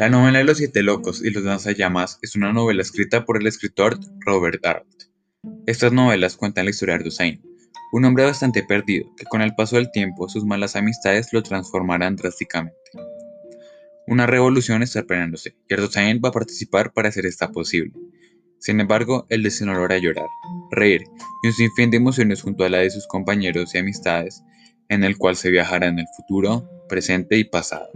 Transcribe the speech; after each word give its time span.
La 0.00 0.08
novela 0.08 0.38
de 0.38 0.44
los 0.44 0.56
siete 0.56 0.82
locos 0.82 1.22
y 1.22 1.28
los 1.28 1.42
lanzallamas 1.42 2.18
es 2.22 2.34
una 2.34 2.54
novela 2.54 2.80
escrita 2.80 3.26
por 3.26 3.36
el 3.38 3.46
escritor 3.46 4.00
Robert 4.24 4.64
Arlt. 4.64 5.10
Estas 5.66 5.92
novelas 5.92 6.38
cuentan 6.38 6.64
la 6.64 6.70
historia 6.70 6.96
de 6.96 7.06
Hussein, 7.06 7.42
un 7.92 8.06
hombre 8.06 8.24
bastante 8.24 8.62
perdido 8.62 9.14
que 9.14 9.26
con 9.26 9.42
el 9.42 9.54
paso 9.54 9.76
del 9.76 9.90
tiempo 9.90 10.26
sus 10.30 10.46
malas 10.46 10.74
amistades 10.74 11.34
lo 11.34 11.42
transformarán 11.42 12.16
drásticamente. 12.16 12.78
Una 14.06 14.24
revolución 14.24 14.82
está 14.82 15.02
planeándose 15.02 15.54
y 15.68 15.74
Hussein 15.78 16.18
va 16.24 16.30
a 16.30 16.32
participar 16.32 16.94
para 16.94 17.10
hacer 17.10 17.26
esta 17.26 17.50
posible. 17.50 17.92
Sin 18.58 18.80
embargo, 18.80 19.26
él 19.28 19.42
desea 19.42 19.66
no 19.66 19.74
logra 19.74 19.98
llorar, 19.98 20.28
reír 20.70 21.02
y 21.42 21.48
un 21.48 21.52
sinfín 21.52 21.90
de 21.90 21.98
emociones 21.98 22.40
junto 22.40 22.64
a 22.64 22.70
la 22.70 22.78
de 22.78 22.88
sus 22.88 23.06
compañeros 23.06 23.74
y 23.74 23.78
amistades, 23.78 24.42
en 24.88 25.04
el 25.04 25.18
cual 25.18 25.36
se 25.36 25.50
viajará 25.50 25.88
en 25.88 25.98
el 25.98 26.06
futuro, 26.16 26.66
presente 26.88 27.36
y 27.36 27.44
pasado. 27.44 27.90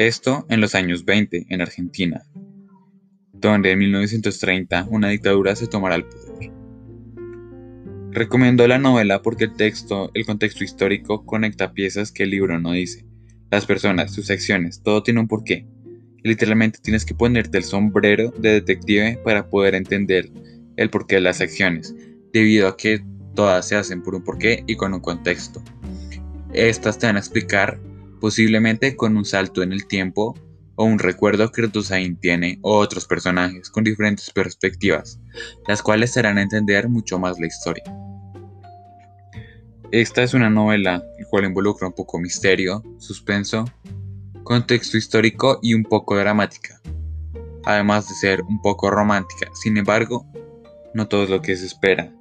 Esto 0.00 0.46
en 0.48 0.62
los 0.62 0.74
años 0.74 1.04
20 1.04 1.44
en 1.50 1.60
Argentina, 1.60 2.22
donde 3.34 3.72
en 3.72 3.80
1930 3.80 4.86
una 4.88 5.10
dictadura 5.10 5.54
se 5.54 5.66
tomará 5.66 5.96
el 5.96 6.06
poder. 6.06 6.50
Recomiendo 8.10 8.66
la 8.66 8.78
novela 8.78 9.20
porque 9.20 9.44
el 9.44 9.56
texto, 9.56 10.10
el 10.14 10.24
contexto 10.24 10.64
histórico 10.64 11.26
conecta 11.26 11.74
piezas 11.74 12.12
que 12.12 12.22
el 12.22 12.30
libro 12.30 12.58
no 12.58 12.72
dice. 12.72 13.04
Las 13.50 13.66
personas, 13.66 14.14
sus 14.14 14.30
acciones, 14.30 14.82
todo 14.82 15.02
tiene 15.02 15.20
un 15.20 15.28
porqué. 15.28 15.66
literalmente 16.22 16.78
tienes 16.80 17.04
que 17.04 17.14
ponerte 17.14 17.58
el 17.58 17.64
sombrero 17.64 18.32
de 18.38 18.52
detective 18.52 19.20
para 19.22 19.50
poder 19.50 19.74
entender 19.74 20.32
el 20.78 20.88
porqué 20.88 21.16
de 21.16 21.20
las 21.20 21.42
acciones, 21.42 21.94
debido 22.32 22.68
a 22.68 22.76
que 22.78 23.04
todas 23.34 23.68
se 23.68 23.76
hacen 23.76 24.02
por 24.02 24.14
un 24.14 24.24
porqué 24.24 24.64
y 24.66 24.76
con 24.76 24.94
un 24.94 25.00
contexto. 25.00 25.62
Estas 26.54 26.98
te 26.98 27.04
van 27.04 27.16
a 27.16 27.20
explicar 27.20 27.78
posiblemente 28.20 28.94
con 28.96 29.16
un 29.16 29.24
salto 29.24 29.62
en 29.62 29.72
el 29.72 29.86
tiempo 29.86 30.38
o 30.76 30.84
un 30.84 30.98
recuerdo 30.98 31.50
que 31.50 31.62
Rotosain 31.62 32.16
tiene 32.16 32.58
o 32.62 32.78
otros 32.78 33.06
personajes 33.06 33.68
con 33.68 33.84
diferentes 33.84 34.30
perspectivas, 34.30 35.20
las 35.66 35.82
cuales 35.82 36.16
harán 36.16 36.38
entender 36.38 36.88
mucho 36.88 37.18
más 37.18 37.38
la 37.38 37.46
historia. 37.46 37.84
Esta 39.90 40.22
es 40.22 40.34
una 40.34 40.48
novela 40.48 41.02
la 41.18 41.26
cual 41.28 41.44
involucra 41.44 41.88
un 41.88 41.94
poco 41.94 42.18
misterio, 42.18 42.82
suspenso, 42.98 43.64
contexto 44.44 44.96
histórico 44.96 45.58
y 45.62 45.74
un 45.74 45.82
poco 45.82 46.16
dramática, 46.16 46.80
además 47.64 48.08
de 48.08 48.14
ser 48.14 48.42
un 48.42 48.62
poco 48.62 48.90
romántica. 48.90 49.50
Sin 49.52 49.76
embargo, 49.76 50.26
no 50.94 51.08
todo 51.08 51.24
es 51.24 51.30
lo 51.30 51.42
que 51.42 51.56
se 51.56 51.66
espera. 51.66 52.12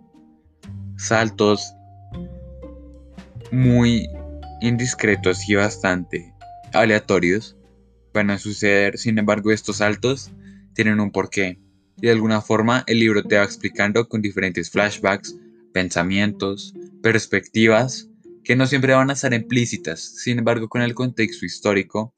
Saltos 0.98 1.74
muy 3.52 4.10
indiscretos 4.62 5.48
y 5.50 5.56
bastante 5.56 6.34
aleatorios 6.74 7.56
van 8.14 8.30
a 8.30 8.38
suceder, 8.38 8.98
sin 8.98 9.18
embargo 9.18 9.52
estos 9.52 9.78
saltos 9.78 10.32
tienen 10.74 11.00
un 11.00 11.12
porqué. 11.12 11.60
Y 11.98 12.08
de 12.08 12.12
alguna 12.12 12.42
forma 12.42 12.84
el 12.88 13.00
libro 13.00 13.24
te 13.24 13.38
va 13.38 13.44
explicando 13.44 14.08
con 14.08 14.22
diferentes 14.22 14.70
flashbacks, 14.70 15.36
pensamientos, 15.74 16.74
perspectivas 17.02 18.08
que 18.44 18.56
no 18.56 18.66
siempre 18.66 18.94
van 18.94 19.10
a 19.10 19.14
estar 19.14 19.34
implícitas, 19.34 20.00
sin 20.02 20.40
embargo 20.40 20.70
con 20.70 20.82
el 20.82 20.96
contexto 20.96 21.46
histórico 21.46 22.14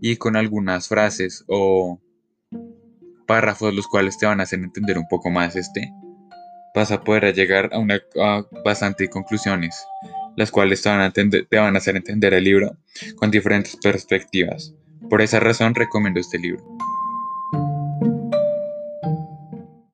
y 0.00 0.16
con 0.16 0.36
algunas 0.36 0.88
frases 0.88 1.44
o 1.48 2.00
párrafos 3.26 3.74
los 3.74 3.86
cuales 3.88 4.16
te 4.18 4.26
van 4.26 4.40
a 4.40 4.44
hacer 4.44 4.60
entender 4.60 4.96
un 4.96 5.08
poco 5.08 5.30
más 5.30 5.56
este, 5.56 5.92
vas 6.74 6.92
a 6.92 7.02
poder 7.02 7.34
llegar 7.34 7.70
a 7.72 7.78
una 7.78 8.00
bastante 8.64 9.08
conclusiones 9.08 9.84
las 10.36 10.50
cuales 10.50 10.82
te 10.82 10.88
van, 10.88 11.74
a 11.74 11.78
hacer 11.78 11.96
entender 11.96 12.34
el 12.34 12.44
libro 12.44 12.76
con 13.16 13.30
diferentes 13.30 13.76
perspectivas. 13.76 14.74
Por 15.08 15.22
esa 15.22 15.40
razón 15.40 15.74
recomiendo 15.74 16.20
este 16.20 16.38
libro. 16.38 16.64